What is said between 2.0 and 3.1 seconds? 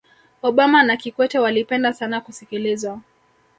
kusikilizwa